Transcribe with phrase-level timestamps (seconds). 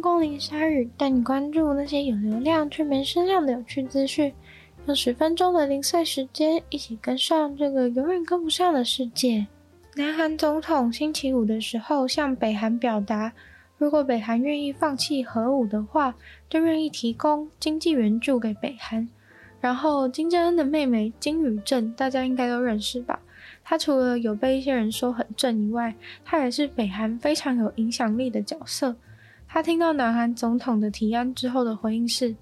[0.00, 4.32] 光临鲨语带你关注那些有流量却没声量的有趣资讯，
[4.86, 9.46] 用十分钟的零碎时间，一起跟上这个永远跟不上的世界。
[9.94, 13.32] 南韩总统星期五的时候向北韩表达，
[13.78, 16.14] 如果北韩愿意放弃核武的话，
[16.48, 19.08] 就愿意提供经济援助给北韩。
[19.60, 23.18] 然后金正恩的妹妹金宇正，大家应该都认识吧？
[23.64, 25.94] 她除了有被一些人说很正以外，
[26.24, 28.94] 她也是北韩非常有影响力的角色。
[29.56, 32.36] 他听到南韩总统的提案之后的回应是：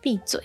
[0.00, 0.40] 闭嘴。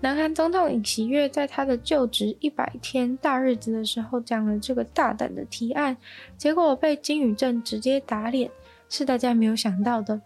[0.00, 5.96] 南韩总统尹锡悦在他的就职一百天大日子的时候讲了这个大胆的提案，
[6.36, 8.50] 结果被金宇正直接打脸，
[8.88, 10.20] 是大家没有想到的。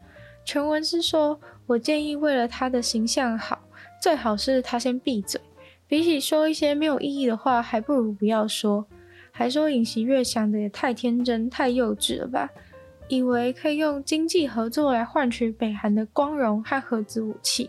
[0.46, 3.60] 全文是说：我建议为了他的形象好。
[4.00, 5.38] 最好是他先闭嘴，
[5.86, 8.86] 比起说一些没有意义的话，还不如不要说。
[9.30, 12.48] 还说尹锡悦想的也太天真、太幼稚了吧？
[13.12, 17.68] 以为可以用经济合作来换取北韩的光荣和核子武器。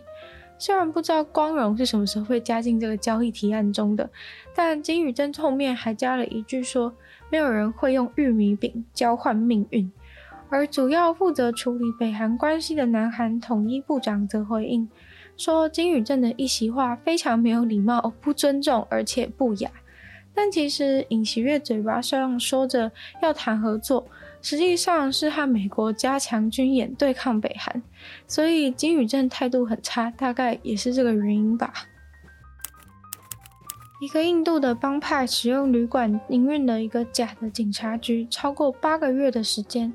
[0.56, 4.08] 虽然不知道光荣是什么时候会加进这个交易提案中的，
[4.54, 6.94] 但金宇正后面还加了一句说：
[7.30, 9.92] 没有人会用玉米饼交换命运。
[10.48, 14.88] 而主要负责处理北韩关系的南韩统一部长则回应。
[15.36, 19.70] 说金宇正的一席话非常没有礼貌、不尊重，而且不雅。
[20.32, 24.06] 但其实尹锡悦嘴巴上说着要谈合作，
[24.44, 27.82] 实际上是和美国加强军演对抗北韩，
[28.28, 31.72] 所以金宇镇态度很差，大概也是这个原因吧。
[34.02, 39.90] 一个印度的帮派使用旅馆营运了一个假的警察局，超过八个月的时间。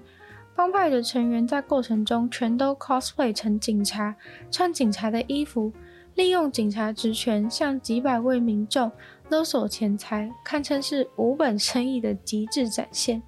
[0.56, 4.16] 帮派的成员在过程中全都 cosplay 成警察，
[4.50, 5.72] 穿警察的衣服，
[6.16, 8.92] 利用警察职权向几百位民众
[9.30, 13.22] 勒索钱财，堪称是无本生意的极致展现。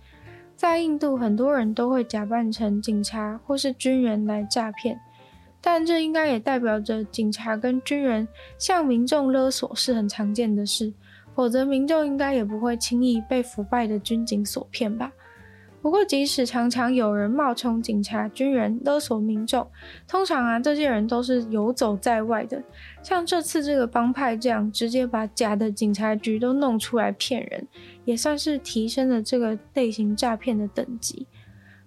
[0.62, 5.02] 在印度，很多人都会假扮成警察或是军人来诈骗，
[5.59, 8.28] 但这应该也代表着警察跟军人
[8.59, 10.94] 向民众勒索是很常见的事，
[11.34, 15.12] 否则民众应该也不会轻易被腐败的军警所骗吧。
[15.81, 19.68] 不过，即使常常有人冒充警察、军人勒索民众，
[20.08, 22.62] 通常啊，这些人都是游走在外的。
[23.02, 27.68] 像这次这个帮派这样，直接把假的警察局都弄出来骗人，
[28.06, 31.25] 也算是提升了这个类型诈骗的等级。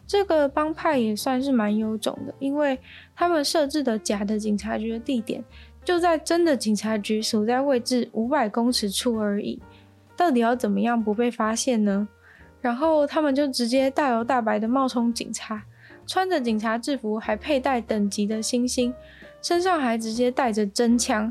[0.07, 2.79] 这个帮派也算是蛮有种的，因为
[3.15, 5.43] 他们设置的假的警察局的地点，
[5.85, 9.63] 就在真的警察局所在位置五百公尺处而已。
[10.17, 12.09] 到底要怎么样不被发现呢？
[12.65, 15.63] 然后他们就直接大摇大摆的冒充警察，
[16.07, 18.95] 穿着警察制服，还佩戴等级的星星，
[19.43, 21.31] 身上还直接带着真枪。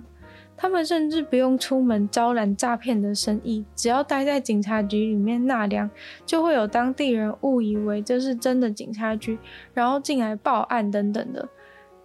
[0.55, 5.89] 他们甚至不用出门招揽诈骗的生意，只要待在警察局里面纳凉，
[6.23, 9.39] 就会有当地人误以为这是真的警察局，
[9.73, 11.49] 然后进来报案等等的。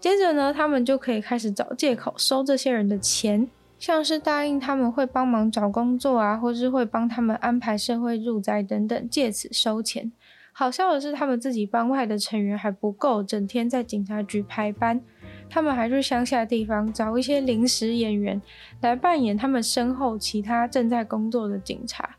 [0.00, 3.46] 接着呢，他们就可以开始找借口收这些人的钱。
[3.78, 10.10] 像是答应他们会帮忙找工作啊，或是会帮他们安排社会住宅等等，借此收钱。
[10.52, 15.00] 好笑的是，他们自己帮派的成员还不够，整天在警察局排班，
[15.48, 18.42] 他们还去乡下地方找一些临时演员
[18.80, 22.16] 来扮演他们身后其他正在工作的警察，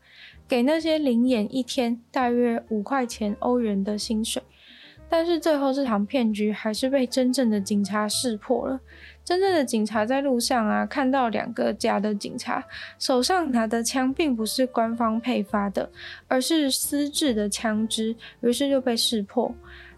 [0.48, 4.42] 给那些临演一天大约五块钱欧元的薪水。
[5.10, 8.80] 但是最后这场骗局还是被真正的警察识破了。
[9.24, 12.64] 真正的警察在路上啊，看到两个假的警察，
[12.98, 15.88] 手上拿的枪并不是官方配发的，
[16.26, 19.54] 而是私制的枪支，于是就被识破。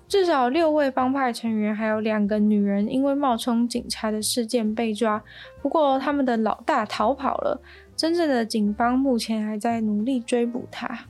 [0.06, 5.22] 至少六位帮派成员，还有两个女人，因为冒充警察的事件被抓。
[5.62, 7.58] 不过他们的老大逃跑了，
[7.96, 11.06] 真正的警方目前还在努力追捕他。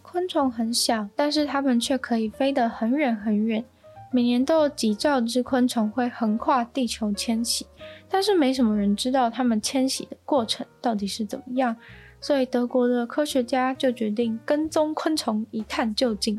[0.00, 3.64] 昆虫很小，但是它们却可以飞得很远很远。
[4.12, 7.66] 每年都有几兆只昆虫会横跨地球迁徙，
[8.08, 11.74] 但是没什么人知道它们迁徙的过程到底是怎么样，
[12.20, 16.38] 所以德国的科学家就决定跟踪昆虫一探究竟。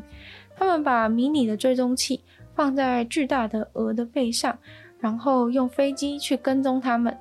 [0.56, 2.22] 他们把迷你的追踪器
[2.54, 4.56] 放在巨大的鹅的背上，
[5.00, 7.18] 然后用飞机去跟踪它们。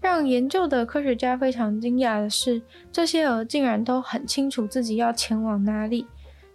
[0.00, 6.06] 让研究的科学家非常惊讶的是，这些鹅竟然都很清楚自己要前往哪里，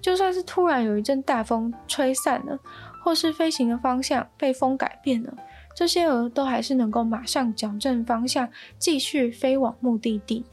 [0.01, 2.57] 就算是突然有一阵大风吹散了。
[3.06, 5.31] 或是飞行的方向被风改变了，
[5.75, 8.50] 这些鹅都还是能够马上矫正方向，
[8.80, 10.44] 继续飞往目的地。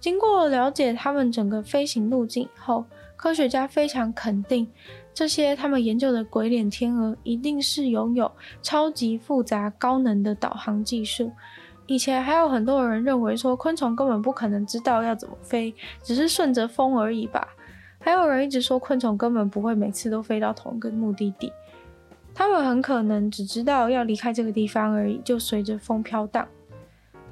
[0.00, 2.84] 经过了解他们整个飞行路径以后，
[3.14, 4.66] 科学家非常肯定，
[5.14, 8.28] 这些他们研究的鬼脸天鹅一定是拥有
[8.60, 11.30] 超级复杂高能的导航技术。
[11.86, 15.72] 以前还有很多人认为说，昆虫根本不可能知道要怎么飞，
[16.02, 17.46] 只是顺着风而已吧。
[18.00, 21.52] 还有人一直说，昆虫根本不会每次都飞到同一个目的地。
[22.38, 26.46] 他们很可能只知道要离开这个地方而已，就随着风飘荡。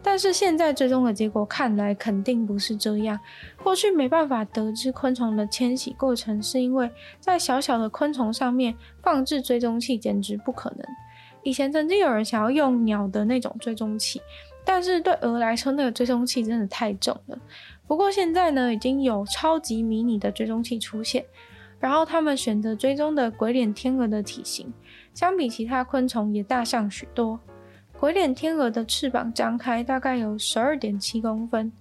[0.02, 3.20] 但是现在追踪的结果看来肯定不是这样。
[3.62, 6.90] 过去没办法得知昆虫的迁徙过程，是因为
[7.20, 10.86] 在小小的昆虫上面放置追踪器简直不可能。
[11.42, 14.22] 以前曾经有人想要用鸟的那种追踪器，
[14.64, 17.38] 但是对鹅来说，那个追踪器真的太重了。
[17.86, 21.22] 不过现在呢，已经有超级迷你的追踪器出现，
[21.78, 24.72] 然后他们选择追踪的鬼脸天鹅的体型，
[25.12, 27.38] 相比其他昆虫也大上许多。
[27.98, 31.72] 鬼脸天鹅的翅膀张开大概有十二点七公分。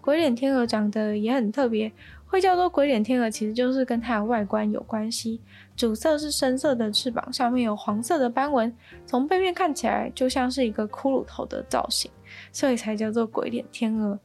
[0.00, 1.90] 鬼脸天鹅长得也很特别，
[2.26, 5.40] 会叫做鬼脸天鹅，其实就是跟它的外观有关系。
[5.74, 8.72] 主色是深色的翅膀，上面有黄色的斑纹，
[9.04, 12.08] 从背面看起来就像是一个骷髅头的造型，
[12.52, 14.18] 所以才叫做鬼脸天鹅。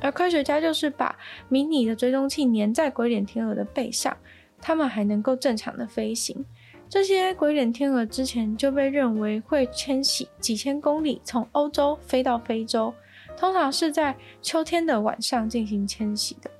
[0.00, 1.18] 而科学家就是把
[1.48, 4.16] 迷你的追踪器粘在鬼脸天鹅的背上，
[4.60, 6.44] 它们还能够正常的飞行。
[6.88, 12.94] 这些鬼脸天鹅之前就被认为会迁徙几千公里，从欧洲飞到非洲，
[13.36, 16.50] 通常是在秋天的晚上进行迁徙的。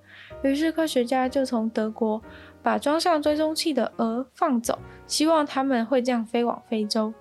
[0.42, 2.22] 于是科学家就从德国
[2.62, 7.12] 把装上追踪器的鹅放走，希望它们会这样飞往非洲。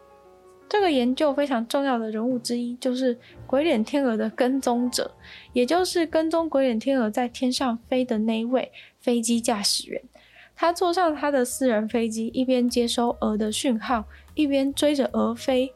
[0.70, 5.10] 这个研究非常重要的人物之一就是鬼脸天鹅的跟踪者，
[5.54, 8.70] 也就是跟踪鬼脸天鹅在天上飞的那一位
[9.00, 10.02] 飞机驾驶员。
[10.60, 15.72] 他坐上他的私人飞机，一边接收鹅的讯号，一边追着鹅飞。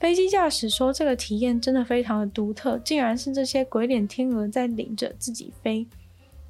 [0.00, 5.86] 飞机驾驶说，这个体验真的非常的独特，竟然是这些鬼脸天鹅在领着自己飞。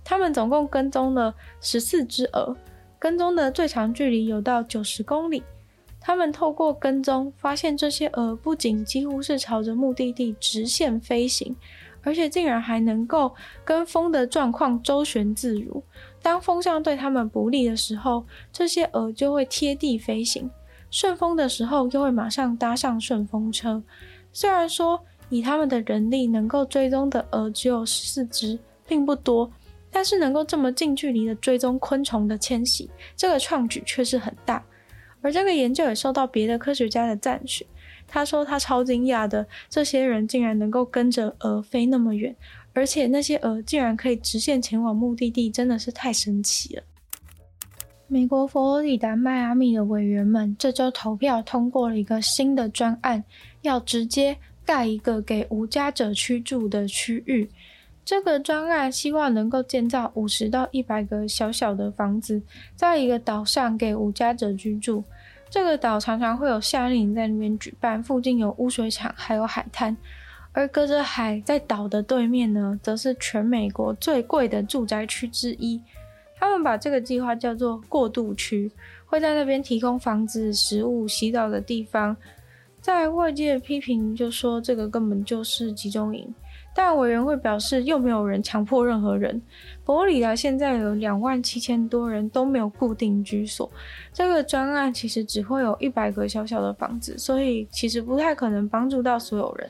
[0.03, 2.57] 他们总共跟踪了十四只鹅，
[2.99, 5.43] 跟踪的最长距离有到九十公里。
[6.01, 11.55] 他们透过跟踪，发现这些鹅不仅几乎是朝着目的地直线飞行，
[12.03, 13.35] 而且竟然还能够
[13.65, 15.83] 跟风的状况周旋自如。
[16.21, 20.49] 当风向对他们不利的时候，这些鹅就会贴地飞行；
[20.91, 23.83] 顺风的时候，又会马上搭上顺风车。
[24.33, 29.51] 虽然说以他们的人力能够追踪的鹅只有十四只，并不多，
[29.91, 34.63] 但是能够这么近距离的追踪昆虫的迁徙，这个创举却是很大。
[35.21, 37.67] 而这个研究也受到别的科学家的赞许。
[38.07, 42.35] 他说他超惊讶的，这些人竟然能够跟着鹅飞那么远。
[42.73, 46.83] 而且那些鹅竟然可以直线前往目的地，真的是太神奇了。
[48.07, 53.23] 美国佛罗里达迈阿密的委员们这周投票通过了一个新的专案，
[53.63, 57.51] 要直接盖一个给无家者居住的区域。
[58.09, 62.41] 这个专案希望能够建造五十到一百个小小的房子，
[62.75, 65.05] 在一个岛上给无家者居住。
[65.51, 69.95] 这个岛常常会有夏令营在那边举办，附近有污水厂，还有海滩。
[70.53, 75.79] 而隔着海，在岛的对面呢，则是全美国最贵的住宅区之一。
[76.35, 78.73] 他们把这个计划叫做过渡区，
[79.05, 82.17] 会在那边提供房子、食物、洗澡的地方。
[82.81, 86.35] 在外界批评就说这个根本就是集中营，
[86.79, 89.43] 但委员会表示又没有人强迫任何人。
[89.85, 93.69] 佛罗里达现在有两万七千多人都没有固定居所，
[94.13, 99.69] 这个专案其实只会有一百个小小的房子，所以其实不太可能帮助到所有人。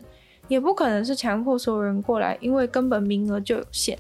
[0.49, 3.99] 也不可能是强迫所有人过来，因为根本名额就有限。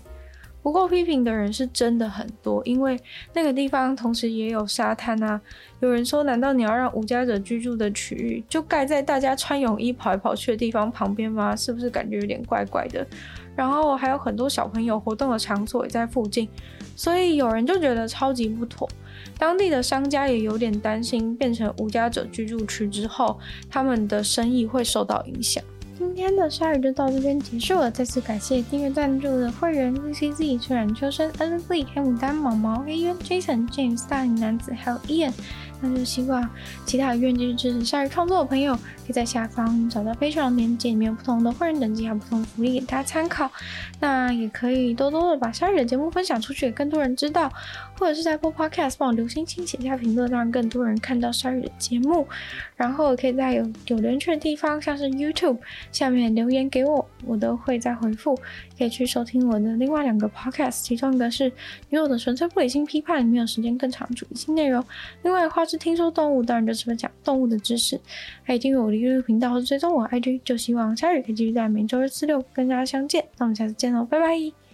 [0.69, 3.01] 不过批评的人是真的很多，因为
[3.33, 5.41] 那个地方同时也有沙滩啊。
[5.81, 11.57] 有人说，难道你要让无家者居住的区域就盖在大家穿泳衣跑来跑去的地方旁边吗？
[11.57, 13.07] 是不是感觉有点怪怪的？
[13.57, 16.47] 然后还有很多小朋友活动的场所也在附近，
[16.95, 18.87] 所以有人就觉得超级不妥。
[19.39, 23.41] 当地的商家也有点担心，变成无家者居住区之后，
[23.71, 25.65] 他们的生意会受到影响。
[25.99, 35.33] 今天的鲨鱼就到这边结束了，再次感谢订阅赞助的会员 ZCZ、春然秋生、NZ、黑牡丹、毛毛、A N、Jason、James、大龄男子，还有 Ian。
[35.81, 36.49] 那就希望
[36.85, 43.51] 其他愿意继续支持鲨鱼创作的朋友，可以在下方找到 Patreon 的链接，里面不同的会员等级，还有不同的福利给大家参考。
[44.01, 47.53] 那也可以多多的把鲨鱼的节目分享出去，给更多人知道，
[47.99, 52.27] 或者是在播 Podcast 帮我留星星、写下评论，让更多人看到鲨鱼的节目。
[52.77, 55.59] 然后可以在有有留言区的地方，像是 YouTube
[55.91, 58.39] 下面留言给我，我都会再回复。
[58.79, 61.51] 可以去收听我的另外两个 Podcast，其中一个是
[61.89, 64.83] 《女友的纯粹不理性批判》，没有时间更长主理性内容。
[65.23, 68.01] 另外花枝听说动物，当然就是分享动物的知识。
[68.45, 73.25] 还有订阅我的 YouTube 频道或追踪我 IG，就希望下日可以继续在每周日、四、六跟大家相见。
[73.37, 74.68] 那我们下次见喽，拜拜。